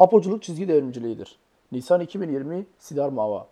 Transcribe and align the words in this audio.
Apoculuk 0.00 0.42
çizgi 0.42 0.68
devrimciliğidir. 0.68 1.36
Nisan 1.72 2.00
2020 2.00 2.66
Sidar 2.78 3.08
Mava 3.08 3.48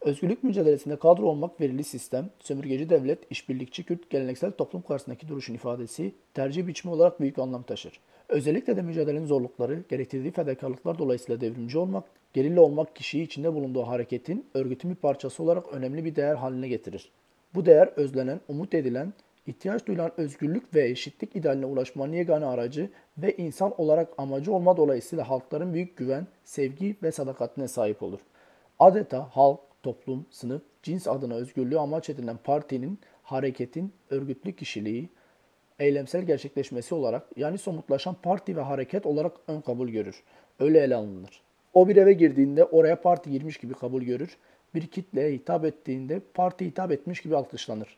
Özgürlük 0.00 0.44
mücadelesinde 0.44 0.96
kadro 0.96 1.26
olmak 1.26 1.60
verili 1.60 1.84
sistem, 1.84 2.30
sömürgeci 2.40 2.90
devlet, 2.90 3.18
işbirlikçi 3.30 3.84
Kürt, 3.84 4.10
geleneksel 4.10 4.52
toplum 4.52 4.82
karşısındaki 4.82 5.28
duruşun 5.28 5.54
ifadesi, 5.54 6.14
tercih 6.34 6.66
biçimi 6.66 6.94
olarak 6.94 7.20
büyük 7.20 7.38
anlam 7.38 7.62
taşır. 7.62 8.00
Özellikle 8.28 8.76
de 8.76 8.82
mücadelenin 8.82 9.26
zorlukları, 9.26 9.82
gerektirdiği 9.88 10.32
fedakarlıklar 10.32 10.98
dolayısıyla 10.98 11.40
devrimci 11.40 11.78
olmak, 11.78 12.04
gerilla 12.32 12.60
olmak 12.60 12.96
kişiyi 12.96 13.22
içinde 13.22 13.54
bulunduğu 13.54 13.82
hareketin, 13.82 14.46
örgütün 14.54 14.90
bir 14.90 14.96
parçası 14.96 15.42
olarak 15.42 15.72
önemli 15.72 16.04
bir 16.04 16.16
değer 16.16 16.34
haline 16.34 16.68
getirir. 16.68 17.10
Bu 17.54 17.66
değer 17.66 17.88
özlenen, 17.96 18.40
umut 18.48 18.74
edilen, 18.74 19.12
ihtiyaç 19.46 19.86
duyulan 19.86 20.12
özgürlük 20.16 20.74
ve 20.74 20.88
eşitlik 20.88 21.36
idealine 21.36 21.66
ulaşmanın 21.66 22.12
yegane 22.12 22.46
aracı 22.46 22.90
ve 23.18 23.36
insan 23.36 23.80
olarak 23.80 24.08
amacı 24.18 24.52
olma 24.52 24.76
dolayısıyla 24.76 25.30
halkların 25.30 25.74
büyük 25.74 25.96
güven, 25.96 26.26
sevgi 26.44 26.96
ve 27.02 27.12
sadakatine 27.12 27.68
sahip 27.68 28.02
olur. 28.02 28.20
Adeta 28.78 29.28
halk, 29.36 29.60
toplum, 29.82 30.26
sınıf, 30.30 30.62
cins 30.82 31.08
adına 31.08 31.34
özgürlüğü 31.34 31.78
amaç 31.78 32.10
edilen 32.10 32.36
partinin, 32.44 32.98
hareketin, 33.22 33.92
örgütlü 34.10 34.56
kişiliği, 34.56 35.08
eylemsel 35.78 36.22
gerçekleşmesi 36.22 36.94
olarak 36.94 37.26
yani 37.36 37.58
somutlaşan 37.58 38.16
parti 38.22 38.56
ve 38.56 38.60
hareket 38.60 39.06
olarak 39.06 39.32
ön 39.48 39.60
kabul 39.60 39.88
görür. 39.88 40.22
Öyle 40.58 40.80
ele 40.80 40.94
alınır. 40.94 41.42
O 41.74 41.88
bir 41.88 41.96
eve 41.96 42.12
girdiğinde 42.12 42.64
oraya 42.64 43.00
parti 43.00 43.30
girmiş 43.30 43.56
gibi 43.56 43.74
kabul 43.74 44.02
görür. 44.02 44.36
Bir 44.74 44.86
kitleye 44.86 45.32
hitap 45.32 45.64
ettiğinde 45.64 46.20
parti 46.34 46.66
hitap 46.66 46.92
etmiş 46.92 47.20
gibi 47.20 47.36
alkışlanır. 47.36 47.96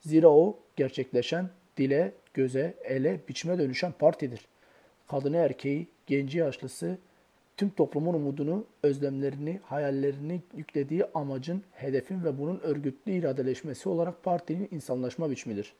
Zira 0.00 0.28
o 0.28 0.58
gerçekleşen, 0.76 1.48
dile, 1.76 2.12
göze, 2.34 2.74
ele, 2.84 3.20
biçime 3.28 3.58
dönüşen 3.58 3.92
partidir. 3.92 4.40
Kadını 5.08 5.36
erkeği, 5.36 5.86
genci 6.06 6.38
yaşlısı, 6.38 6.98
tüm 7.56 7.70
toplumun 7.70 8.14
umudunu, 8.14 8.64
özlemlerini, 8.82 9.60
hayallerini 9.64 10.42
yüklediği 10.56 11.04
amacın, 11.14 11.62
hedefin 11.72 12.24
ve 12.24 12.38
bunun 12.38 12.60
örgütlü 12.60 13.12
iradeleşmesi 13.12 13.88
olarak 13.88 14.24
partinin 14.24 14.68
insanlaşma 14.70 15.30
biçimidir. 15.30 15.72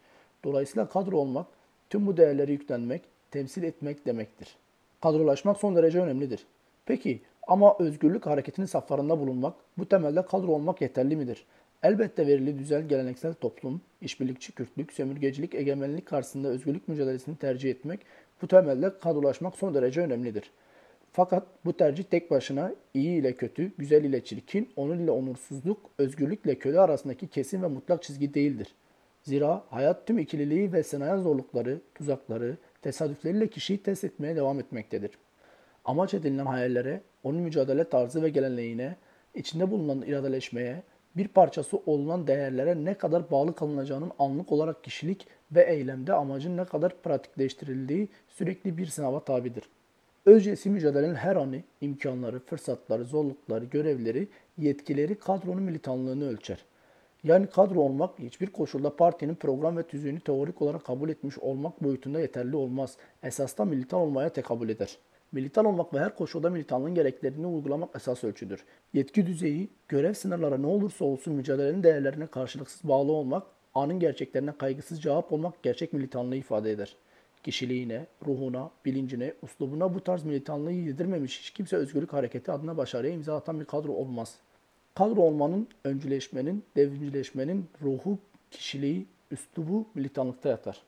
Dolayısıyla 0.45 0.89
kadro 0.89 1.17
olmak, 1.17 1.47
tüm 1.91 2.07
bu 2.07 2.17
değerleri 2.17 2.53
yüklenmek, 2.53 3.03
temsil 3.31 3.63
etmek 3.63 4.07
demektir. 4.07 4.57
Kadrolaşmak 5.01 5.57
son 5.57 5.77
derece 5.77 6.01
önemlidir. 6.01 6.47
Peki 6.87 7.21
ama 7.47 7.77
özgürlük 7.79 8.27
hareketinin 8.27 8.67
saflarında 8.67 9.21
bulunmak, 9.21 9.55
bu 9.79 9.89
temelde 9.89 10.23
kadro 10.23 10.53
olmak 10.53 10.81
yeterli 10.81 11.17
midir? 11.17 11.45
Elbette 11.83 12.27
verili 12.27 12.59
düzel 12.59 12.89
geleneksel 12.89 13.35
toplum, 13.35 13.81
işbirlikçi 14.01 14.53
Kürtlük, 14.53 14.93
sömürgecilik, 14.93 15.55
egemenlik 15.55 16.07
karşısında 16.07 16.49
özgürlük 16.49 16.89
mücadelesini 16.89 17.37
tercih 17.37 17.71
etmek, 17.71 18.01
bu 18.43 18.49
temelde 18.49 18.99
kadrolaşmak 18.99 19.57
son 19.57 19.75
derece 19.75 20.01
önemlidir. 20.01 20.51
Fakat 21.13 21.47
bu 21.65 21.73
tercih 21.77 22.05
tek 22.05 22.31
başına 22.31 22.75
iyi 22.95 23.21
ile 23.21 23.33
kötü, 23.33 23.73
güzel 23.79 24.05
ile 24.05 24.25
çirkin, 24.25 24.69
onur 24.77 24.95
ile 24.95 25.11
onursuzluk, 25.11 25.91
özgürlük 25.99 26.45
ile 26.45 26.55
köle 26.59 26.81
arasındaki 26.81 27.29
kesin 27.29 27.63
ve 27.63 27.67
mutlak 27.67 28.03
çizgi 28.03 28.35
değildir. 28.35 28.75
Zira 29.23 29.65
hayat 29.71 30.07
tüm 30.07 30.19
ikililiği 30.19 30.73
ve 30.73 30.83
sanayi 30.83 31.23
zorlukları, 31.23 31.81
tuzakları, 31.95 32.57
tesadüfleriyle 32.83 33.49
kişiyi 33.49 33.83
test 33.83 34.05
etmeye 34.05 34.37
devam 34.37 34.61
etmektedir. 34.61 35.11
Amaç 35.85 36.15
edinilen 36.15 36.47
hayallere, 36.47 37.01
onun 37.23 37.41
mücadele 37.41 37.85
tarzı 37.85 38.23
ve 38.23 38.29
geleneğine, 38.29 38.97
içinde 39.35 39.71
bulunan 39.71 40.03
iradeleşmeye, 40.03 40.83
bir 41.19 41.29
parçası 41.29 41.77
olunan 41.87 42.27
değerlere 42.27 42.85
ne 42.85 42.95
kadar 42.95 43.31
bağlı 43.31 43.55
kalınacağının 43.55 44.13
anlık 44.19 44.53
olarak 44.53 44.85
kişilik 44.85 45.27
ve 45.53 45.63
eylemde 45.63 46.13
amacın 46.13 46.57
ne 46.57 46.65
kadar 46.65 47.03
pratikleştirildiği 47.03 48.09
sürekli 48.29 48.79
bir 48.79 48.87
sınava 48.87 49.21
tabidir. 49.21 49.65
Özcesi 50.27 50.71
mücadelenin 50.71 51.15
her 51.15 51.37
anı, 51.37 51.63
imkanları, 51.81 52.41
fırsatları, 52.41 53.05
zorlukları, 53.05 53.65
görevleri, 53.65 54.29
yetkileri 54.59 55.15
kadronun 55.15 55.63
militanlığını 55.63 56.29
ölçer. 56.29 56.65
Yani 57.25 57.47
kadro 57.47 57.81
olmak 57.81 58.19
hiçbir 58.19 58.47
koşulda 58.47 58.97
partinin 58.97 59.35
program 59.35 59.77
ve 59.77 59.83
tüzüğünü 59.83 60.21
teorik 60.21 60.63
olarak 60.63 60.85
kabul 60.85 61.09
etmiş 61.09 61.39
olmak 61.39 61.83
boyutunda 61.83 62.21
yeterli 62.21 62.57
olmaz. 62.57 62.97
Esasda 63.23 63.65
militan 63.65 64.01
olmaya 64.01 64.29
tekabül 64.29 64.69
eder. 64.69 64.99
Militan 65.33 65.65
olmak 65.65 65.95
ve 65.95 65.99
her 65.99 66.17
koşulda 66.17 66.51
militanlığın 66.51 66.95
gereklerini 66.95 67.47
uygulamak 67.47 67.97
esas 67.97 68.25
ölçüdür. 68.25 68.65
Yetki 68.93 69.27
düzeyi, 69.27 69.69
görev 69.89 70.15
sınırları 70.15 70.63
ne 70.63 70.67
olursa 70.67 71.05
olsun 71.05 71.35
mücadelenin 71.35 71.83
değerlerine 71.83 72.27
karşılıksız 72.27 72.89
bağlı 72.89 73.13
olmak, 73.13 73.47
anın 73.75 74.01
gerçeklerine 74.01 74.53
kaygısız 74.59 75.03
cevap 75.03 75.33
olmak 75.33 75.63
gerçek 75.63 75.93
militanlığı 75.93 76.37
ifade 76.37 76.71
eder. 76.71 76.97
Kişiliğine, 77.43 78.07
ruhuna, 78.27 78.71
bilincine, 78.85 79.35
uslubuna 79.43 79.95
bu 79.95 80.01
tarz 80.01 80.25
militanlığı 80.25 80.73
yedirmemiş 80.73 81.41
hiç 81.41 81.51
kimse 81.51 81.77
özgürlük 81.77 82.13
hareketi 82.13 82.53
adına 82.53 82.77
başarıya 82.77 83.13
imza 83.13 83.37
atan 83.37 83.61
bir 83.61 83.65
kadro 83.65 83.93
olmaz. 83.93 84.35
Kadro 84.95 85.21
olmanın, 85.21 85.69
öncüleşmenin, 85.85 86.65
devrimcileşmenin 86.77 87.67
ruhu, 87.83 88.19
kişiliği, 88.51 89.07
üslubu 89.31 89.87
militanlıkta 89.95 90.49
yatar. 90.49 90.83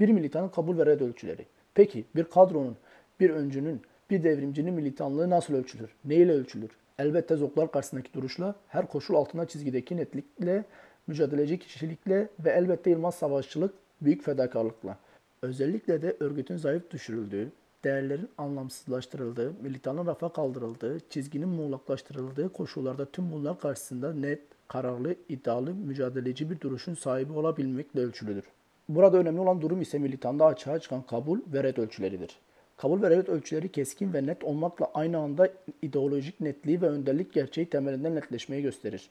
Bir 0.00 0.08
militanın 0.08 0.48
kabul 0.48 0.78
ve 0.78 0.86
red 0.86 1.00
ölçüleri. 1.00 1.46
Peki 1.74 2.04
bir 2.16 2.24
kadronun 2.24 2.76
bir 3.22 3.30
öncünün, 3.30 3.80
bir 4.10 4.24
devrimcinin 4.24 4.74
militanlığı 4.74 5.30
nasıl 5.30 5.54
ölçülür? 5.54 5.90
Ne 6.04 6.14
ile 6.14 6.32
ölçülür? 6.32 6.70
Elbette 6.98 7.36
zoklar 7.36 7.70
karşısındaki 7.70 8.14
duruşla, 8.14 8.54
her 8.68 8.88
koşul 8.88 9.14
altında 9.14 9.46
çizgideki 9.46 9.96
netlikle, 9.96 10.64
mücadeleci 11.06 11.58
kişilikle 11.58 12.28
ve 12.44 12.50
elbette 12.50 12.90
Yılmaz 12.90 13.14
savaşçılık, 13.14 13.74
büyük 14.00 14.24
fedakarlıkla. 14.24 14.98
Özellikle 15.42 16.02
de 16.02 16.16
örgütün 16.20 16.56
zayıf 16.56 16.90
düşürüldüğü, 16.90 17.48
değerlerin 17.84 18.28
anlamsızlaştırıldığı, 18.38 19.52
militanın 19.62 20.06
rafa 20.06 20.32
kaldırıldığı, 20.32 21.00
çizginin 21.10 21.48
muğlaklaştırıldığı 21.48 22.52
koşullarda 22.52 23.04
tüm 23.04 23.32
bunlar 23.32 23.58
karşısında 23.58 24.14
net, 24.14 24.40
kararlı, 24.68 25.14
iddialı, 25.28 25.74
mücadeleci 25.74 26.50
bir 26.50 26.60
duruşun 26.60 26.94
sahibi 26.94 27.32
olabilmekle 27.32 28.00
ölçülüdür. 28.00 28.44
Burada 28.88 29.16
önemli 29.16 29.40
olan 29.40 29.60
durum 29.60 29.82
ise 29.82 29.98
militanda 29.98 30.46
açığa 30.46 30.78
çıkan 30.78 31.02
kabul 31.02 31.40
ve 31.52 31.62
red 31.62 31.76
ölçüleridir. 31.76 32.38
Kabul 32.82 33.02
ve 33.02 33.10
reddit 33.10 33.28
ölçüleri 33.28 33.72
keskin 33.72 34.12
ve 34.12 34.26
net 34.26 34.44
olmakla 34.44 34.90
aynı 34.94 35.18
anda 35.18 35.48
ideolojik 35.82 36.40
netliği 36.40 36.82
ve 36.82 36.88
önderlik 36.88 37.32
gerçeği 37.32 37.70
temelinden 37.70 38.14
netleşmeyi 38.14 38.62
gösterir. 38.62 39.10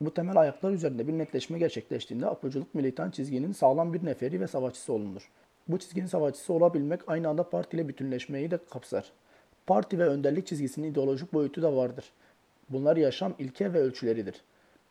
Bu 0.00 0.14
temel 0.14 0.36
ayaklar 0.36 0.72
üzerinde 0.72 1.08
bir 1.08 1.12
netleşme 1.12 1.58
gerçekleştiğinde 1.58 2.26
apoculuk 2.26 2.74
militan 2.74 3.10
çizginin 3.10 3.52
sağlam 3.52 3.94
bir 3.94 4.04
neferi 4.04 4.40
ve 4.40 4.46
savaşçısı 4.46 4.92
olunur. 4.92 5.30
Bu 5.68 5.78
çizginin 5.78 6.06
savaşçısı 6.06 6.52
olabilmek 6.52 7.00
aynı 7.06 7.28
anda 7.28 7.50
partiyle 7.50 7.88
bütünleşmeyi 7.88 8.50
de 8.50 8.58
kapsar. 8.70 9.12
Parti 9.66 9.98
ve 9.98 10.04
önderlik 10.04 10.46
çizgisinin 10.46 10.90
ideolojik 10.92 11.32
boyutu 11.32 11.62
da 11.62 11.76
vardır. 11.76 12.12
Bunlar 12.68 12.96
yaşam 12.96 13.34
ilke 13.38 13.72
ve 13.72 13.78
ölçüleridir. 13.78 14.42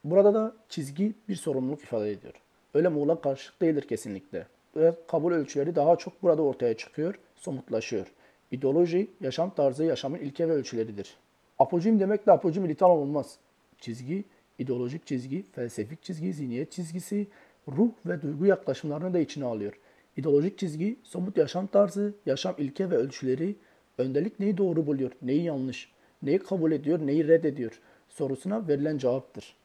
Burada 0.04 0.34
da 0.34 0.56
çizgi 0.70 1.14
bir 1.30 1.36
sorumluluk 1.36 1.84
ifade 1.84 2.12
ediyor. 2.12 2.34
Öyle 2.74 2.88
muğlak 2.88 3.24
karşılık 3.24 3.62
değildir 3.62 3.88
kesinlikle. 3.88 4.48
Ve 4.76 4.94
kabul 5.08 5.34
ölçüleri 5.34 5.76
daha 5.76 5.96
çok 5.96 6.24
burada 6.24 6.42
ortaya 6.42 6.78
çıkıyor 6.78 7.16
somutlaşıyor. 7.46 8.08
İdeoloji, 8.52 9.08
yaşam 9.22 9.56
tarzı 9.56 9.84
yaşamın 9.84 10.18
ilke 10.18 10.50
ve 10.50 10.52
ölçüleridir. 10.52 11.18
Apocim 11.60 12.00
demekle 12.00 12.32
apoji 12.32 12.60
militan 12.60 12.90
olmaz. 12.90 13.38
Çizgi, 13.80 14.24
ideolojik 14.60 15.08
çizgi, 15.08 15.44
felsefik 15.52 16.04
çizgi, 16.04 16.34
zihniyet 16.34 16.72
çizgisi, 16.72 17.28
ruh 17.68 17.90
ve 18.06 18.22
duygu 18.22 18.46
yaklaşımlarını 18.46 19.14
da 19.14 19.20
içine 19.20 19.46
alıyor. 19.46 19.74
İdeolojik 20.18 20.58
çizgi, 20.58 21.00
somut 21.04 21.38
yaşam 21.38 21.68
tarzı, 21.68 22.14
yaşam 22.26 22.56
ilke 22.58 22.90
ve 22.90 22.96
ölçüleri, 22.96 23.56
öndelik 23.98 24.40
neyi 24.40 24.58
doğru 24.58 24.88
buluyor, 24.88 25.12
neyi 25.22 25.44
yanlış, 25.44 25.92
neyi 26.24 26.40
kabul 26.40 26.72
ediyor, 26.72 27.00
neyi 27.00 27.28
reddediyor 27.28 27.82
sorusuna 28.16 28.68
verilen 28.68 28.98
cevaptır. 28.98 29.56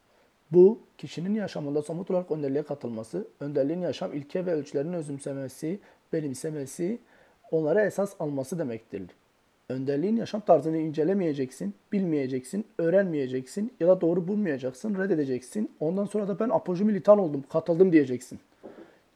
Bu, 0.51 0.81
kişinin 0.99 1.35
yaşamında 1.35 1.83
somut 1.83 2.11
olarak 2.11 2.31
önderliğe 2.31 2.63
katılması, 2.63 3.29
önderliğin 3.41 3.81
yaşam 3.81 4.13
ilke 4.13 4.47
ve 4.47 4.53
ölçülerini 4.53 4.97
özümsemesi, 4.97 5.79
benimsemesi, 6.13 6.99
onlara 7.51 7.85
esas 7.85 8.15
alması 8.19 8.59
demektir. 8.59 9.03
Önderliğin 9.69 10.17
yaşam 10.17 10.41
tarzını 10.41 10.77
incelemeyeceksin, 10.77 11.75
bilmeyeceksin, 11.93 12.65
öğrenmeyeceksin 12.79 13.73
ya 13.81 13.89
da 13.89 14.01
doğru 14.01 14.29
bulmayacaksın, 14.29 14.95
reddedeceksin. 14.95 15.71
Ondan 15.81 16.05
sonra 16.05 16.29
da 16.29 16.39
ben 16.39 16.49
apoji 16.49 16.85
militan 16.85 17.19
oldum, 17.19 17.45
katıldım 17.53 17.93
diyeceksin. 17.93 18.39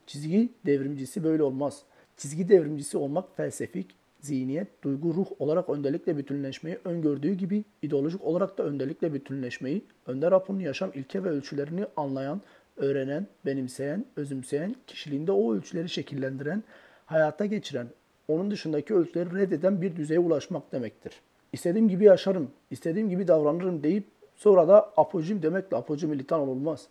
Çizgi 0.07 0.49
devrimcisi 0.67 1.25
böyle 1.25 1.43
olmaz. 1.43 1.83
Çizgi 2.17 2.49
devrimcisi 2.49 2.99
olmak 2.99 3.37
felsefik, 3.37 3.95
zihniyet, 4.21 4.83
duygu, 4.83 5.15
ruh 5.15 5.27
olarak 5.39 5.71
önderlikle 5.71 6.17
bütünleşmeyi 6.17 6.79
öngördüğü 6.85 7.35
gibi 7.35 7.65
ideolojik 7.83 8.25
olarak 8.25 8.59
da 8.59 8.63
önderlikle 8.63 9.15
bütünleşmeyi, 9.15 9.85
önder 10.07 10.33
Apo'nun 10.33 10.61
yaşam 10.61 10.91
ilke 10.95 11.25
ve 11.25 11.29
ölçülerini 11.29 11.87
anlayan, 11.97 12.41
öğrenen, 12.77 13.27
benimseyen, 13.47 14.05
özümseyen, 14.17 14.77
kişiliğinde 14.87 15.33
o 15.33 15.55
ölçüleri 15.55 15.89
şekillendiren, 15.89 16.63
hayata 17.07 17.47
geçiren, 17.47 17.87
onun 18.29 18.51
dışındaki 18.51 18.95
ölçüleri 18.95 19.35
reddeden 19.35 19.83
bir 19.83 19.97
düzeye 19.97 20.21
ulaşmak 20.21 20.73
demektir. 20.73 21.21
İstediğim 21.53 21.89
gibi 21.89 22.05
yaşarım, 22.05 22.51
istediğim 22.71 23.11
gibi 23.11 23.29
davranırım 23.29 23.83
deyip 23.83 24.05
sonra 24.37 24.69
da 24.69 24.93
apojim 24.97 25.43
demekle 25.43 25.77
apoji 25.77 26.07
militan 26.07 26.41
olmaz. 26.41 26.89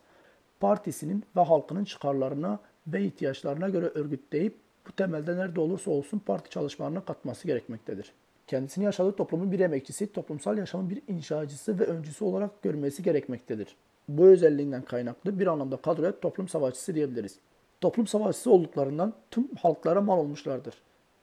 Partisinin 0.60 1.24
ve 1.36 1.42
halkının 1.42 1.86
çıkarlarına 1.86 2.60
ve 2.88 3.04
ihtiyaçlarına 3.04 3.70
göre 3.70 3.86
örgütleyip 3.86 4.56
bu 4.88 4.92
temelde 4.92 5.38
nerede 5.38 5.60
olursa 5.60 5.92
olsun 5.92 6.20
parti 6.20 6.50
çalışmalarına 6.50 7.06
katması 7.06 7.48
gerekmektedir. 7.48 8.14
kendisini 8.48 8.86
yaşadığı 8.86 9.16
toplumun 9.16 9.52
bir 9.52 9.60
emekçisi, 9.60 10.14
toplumsal 10.14 10.58
yaşamın 10.58 10.90
bir 10.90 11.02
inşacısı 11.08 11.80
ve 11.80 11.84
öncüsü 11.84 12.24
olarak 12.26 12.62
görmesi 12.62 13.04
gerekmektedir. 13.04 13.76
Bu 14.08 14.26
özelliğinden 14.26 14.82
kaynaklı 14.82 15.40
bir 15.40 15.48
anlamda 15.48 15.78
kadroya 15.78 16.20
toplum 16.20 16.48
savaşçısı 16.48 16.96
diyebiliriz. 16.96 17.40
Toplum 17.82 18.08
savaşçısı 18.08 18.52
olduklarından 18.52 19.14
tüm 19.32 19.48
halklara 19.62 20.02
mal 20.02 20.18
olmuşlardır. 20.18 20.74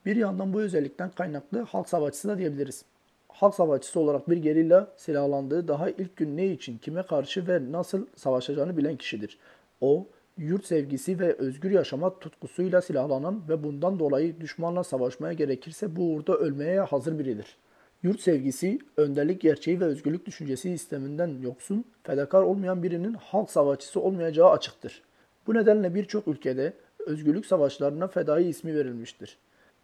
Bir 0.06 0.16
yandan 0.16 0.52
bu 0.52 0.60
özellikten 0.60 1.10
kaynaklı 1.10 1.60
halk 1.60 1.88
savaşçısı 1.88 2.28
da 2.28 2.38
diyebiliriz. 2.38 2.84
Halk 3.28 3.54
savaşçısı 3.54 4.00
olarak 4.00 4.30
bir 4.30 4.36
gerilla 4.36 4.92
silahlandığı 4.96 5.68
daha 5.68 5.90
ilk 5.90 6.16
gün 6.16 6.36
ne 6.36 6.46
için, 6.46 6.78
kime 6.78 7.02
karşı 7.02 7.48
ve 7.48 7.72
nasıl 7.72 8.06
savaşacağını 8.16 8.76
bilen 8.76 8.96
kişidir. 8.96 9.38
O, 9.80 10.06
yurt 10.38 10.66
sevgisi 10.66 11.18
ve 11.18 11.32
özgür 11.32 11.70
yaşama 11.70 12.18
tutkusuyla 12.18 12.82
silahlanan 12.82 13.42
ve 13.48 13.64
bundan 13.64 13.98
dolayı 13.98 14.40
düşmanla 14.40 14.84
savaşmaya 14.84 15.32
gerekirse 15.32 15.96
bu 15.96 16.02
uğurda 16.02 16.36
ölmeye 16.36 16.80
hazır 16.80 17.18
biridir. 17.18 17.56
Yurt 18.02 18.20
sevgisi, 18.20 18.78
önderlik 18.96 19.40
gerçeği 19.40 19.80
ve 19.80 19.84
özgürlük 19.84 20.26
düşüncesi 20.26 20.78
sisteminden 20.78 21.38
yoksun, 21.42 21.84
fedakar 22.02 22.42
olmayan 22.42 22.82
birinin 22.82 23.14
halk 23.14 23.50
savaşçısı 23.50 24.00
olmayacağı 24.00 24.50
açıktır. 24.50 25.02
Bu 25.46 25.54
nedenle 25.54 25.94
birçok 25.94 26.28
ülkede 26.28 26.72
özgürlük 27.06 27.46
savaşlarına 27.46 28.08
fedai 28.08 28.44
ismi 28.44 28.74
verilmiştir. 28.74 29.38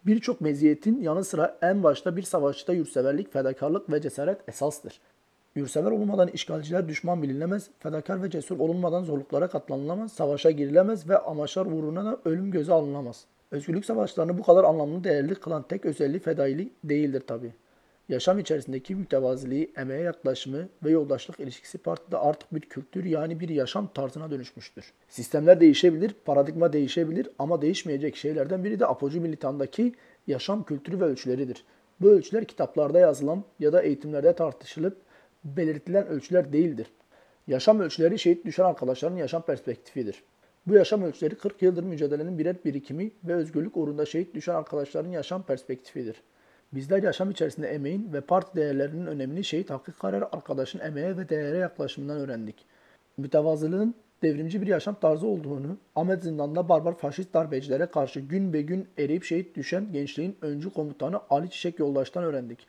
Birçok 0.05 0.41
meziyetin 0.41 1.01
yanı 1.01 1.23
sıra 1.23 1.57
en 1.61 1.83
başta 1.83 2.15
bir 2.15 2.21
savaşçıda 2.23 2.73
yurtseverlik, 2.73 3.33
fedakarlık 3.33 3.91
ve 3.91 4.01
cesaret 4.01 4.49
esastır. 4.49 5.01
Yurtsever 5.55 5.91
olmadan 5.91 6.27
işgalciler 6.27 6.87
düşman 6.87 7.23
bilinemez, 7.23 7.69
fedakar 7.79 8.23
ve 8.23 8.29
cesur 8.29 8.59
olunmadan 8.59 9.03
zorluklara 9.03 9.47
katlanılamaz, 9.47 10.13
savaşa 10.13 10.51
girilemez 10.51 11.09
ve 11.09 11.17
amaçlar 11.17 11.65
uğruna 11.65 12.05
da 12.05 12.17
ölüm 12.25 12.51
göze 12.51 12.73
alınamaz. 12.73 13.25
Özgürlük 13.51 13.85
savaşlarını 13.85 14.37
bu 14.37 14.43
kadar 14.43 14.63
anlamlı 14.63 15.03
değerli 15.03 15.35
kılan 15.35 15.63
tek 15.63 15.85
özelliği 15.85 16.19
fedailik 16.19 16.71
değildir 16.83 17.23
tabi. 17.27 17.53
Yaşam 18.09 18.39
içerisindeki 18.39 18.95
mütevaziliği, 18.95 19.71
emeğe 19.77 20.01
yaklaşımı 20.01 20.69
ve 20.83 20.91
yoldaşlık 20.91 21.39
ilişkisi 21.39 21.77
partide 21.77 22.17
artık 22.17 22.55
bir 22.55 22.61
kültür 22.61 23.05
yani 23.05 23.39
bir 23.39 23.49
yaşam 23.49 23.87
tarzına 23.93 24.31
dönüşmüştür. 24.31 24.93
Sistemler 25.09 25.59
değişebilir, 25.59 26.15
paradigma 26.25 26.73
değişebilir 26.73 27.29
ama 27.39 27.61
değişmeyecek 27.61 28.15
şeylerden 28.15 28.63
biri 28.63 28.79
de 28.79 28.85
apocu 28.85 29.21
militandaki 29.21 29.93
yaşam 30.27 30.63
kültürü 30.63 30.99
ve 30.99 31.03
ölçüleridir. 31.03 31.63
Bu 32.01 32.09
ölçüler 32.09 32.45
kitaplarda 32.45 32.99
yazılan 32.99 33.43
ya 33.59 33.73
da 33.73 33.81
eğitimlerde 33.81 34.35
tartışılıp 34.35 34.97
belirtilen 35.43 36.07
ölçüler 36.07 36.53
değildir. 36.53 36.87
Yaşam 37.47 37.79
ölçüleri 37.79 38.19
şehit 38.19 38.45
düşen 38.45 38.63
arkadaşların 38.63 39.17
yaşam 39.17 39.41
perspektifidir. 39.41 40.23
Bu 40.67 40.73
yaşam 40.73 41.01
ölçüleri 41.01 41.35
40 41.35 41.61
yıldır 41.61 41.83
mücadelenin 41.83 42.39
birer 42.39 42.55
birikimi 42.65 43.11
ve 43.23 43.33
özgürlük 43.33 43.77
uğrunda 43.77 44.05
şehit 44.05 44.35
düşen 44.35 44.55
arkadaşların 44.55 45.09
yaşam 45.11 45.43
perspektifidir. 45.43 46.15
Bizler 46.73 47.03
yaşam 47.03 47.31
içerisinde 47.31 47.67
emeğin 47.67 48.13
ve 48.13 48.21
parti 48.21 48.55
değerlerinin 48.55 49.05
önemini 49.05 49.43
şehit 49.43 49.69
Hakkı 49.69 49.91
Karar 49.91 50.21
arkadaşın 50.31 50.79
emeğe 50.79 51.17
ve 51.17 51.29
değere 51.29 51.57
yaklaşımından 51.57 52.17
öğrendik. 52.17 52.55
Mütevazılığın 53.17 53.95
devrimci 54.23 54.61
bir 54.61 54.67
yaşam 54.67 54.95
tarzı 54.95 55.27
olduğunu, 55.27 55.77
Ahmet 55.95 56.23
Zindan'da 56.23 56.69
barbar 56.69 56.97
faşist 56.97 57.33
darbecilere 57.33 57.85
karşı 57.85 58.19
gün 58.19 58.53
be 58.53 58.61
gün 58.61 58.87
eriyip 58.97 59.23
şehit 59.23 59.55
düşen 59.55 59.91
gençliğin 59.91 60.37
öncü 60.41 60.73
komutanı 60.73 61.19
Ali 61.29 61.49
Çiçek 61.49 61.79
Yoldaş'tan 61.79 62.23
öğrendik. 62.23 62.67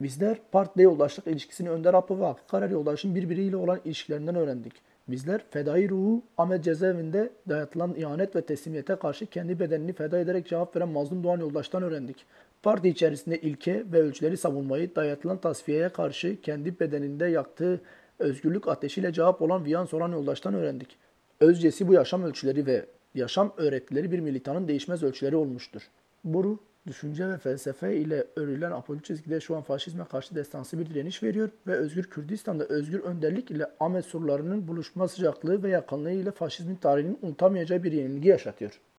Bizler 0.00 0.38
partide 0.52 0.82
yoldaşlık 0.82 1.26
ilişkisini 1.26 1.70
Önder 1.70 1.94
Apı 1.94 2.20
ve 2.20 2.24
Hakkı 2.24 2.46
Karar 2.46 2.70
Yoldaş'ın 2.70 3.14
birbiriyle 3.14 3.56
olan 3.56 3.80
ilişkilerinden 3.84 4.34
öğrendik. 4.34 4.72
Bizler 5.08 5.44
fedai 5.50 5.88
ruhu 5.88 6.22
Ahmet 6.38 6.64
cezaevinde 6.64 7.30
dayatılan 7.48 7.94
ihanet 7.94 8.36
ve 8.36 8.42
teslimiyete 8.42 8.96
karşı 8.96 9.26
kendi 9.26 9.60
bedenini 9.60 9.92
feda 9.92 10.18
ederek 10.18 10.46
cevap 10.46 10.76
veren 10.76 10.88
Mazlum 10.88 11.24
Doğan 11.24 11.40
Yoldaş'tan 11.40 11.82
öğrendik. 11.82 12.26
Parti 12.62 12.88
içerisinde 12.88 13.40
ilke 13.40 13.84
ve 13.92 13.98
ölçüleri 13.98 14.36
savunmayı 14.36 14.96
dayatılan 14.96 15.38
tasfiyeye 15.38 15.88
karşı 15.88 16.40
kendi 16.40 16.80
bedeninde 16.80 17.26
yaktığı 17.26 17.80
özgürlük 18.18 18.68
ateşiyle 18.68 19.12
cevap 19.12 19.42
olan 19.42 19.64
Viyan 19.64 19.84
Soran 19.84 20.12
Yoldaş'tan 20.12 20.54
öğrendik. 20.54 20.96
Özcesi 21.40 21.88
bu 21.88 21.92
yaşam 21.92 22.22
ölçüleri 22.22 22.66
ve 22.66 22.86
yaşam 23.14 23.52
öğretileri 23.56 24.12
bir 24.12 24.20
militanın 24.20 24.68
değişmez 24.68 25.02
ölçüleri 25.02 25.36
olmuştur. 25.36 25.82
Bu 26.24 26.44
ruh, 26.44 26.58
düşünce 26.86 27.28
ve 27.28 27.38
felsefe 27.38 27.96
ile 27.96 28.24
örülen 28.36 28.70
apolik 28.70 29.04
çizgide 29.04 29.40
şu 29.40 29.56
an 29.56 29.62
faşizme 29.62 30.04
karşı 30.04 30.34
destansı 30.34 30.78
bir 30.78 30.86
direniş 30.86 31.22
veriyor 31.22 31.50
ve 31.66 31.72
Özgür 31.72 32.04
Kürdistan'da 32.04 32.64
özgür 32.64 33.00
önderlik 33.00 33.50
ile 33.50 33.66
Ahmet 33.80 34.04
surlarının 34.04 34.68
buluşma 34.68 35.08
sıcaklığı 35.08 35.62
ve 35.62 35.70
yakınlığı 35.70 36.12
ile 36.12 36.30
faşizmin 36.30 36.76
tarihinin 36.76 37.18
unutamayacağı 37.22 37.82
bir 37.82 37.92
yenilgi 37.92 38.28
yaşatıyor. 38.28 38.80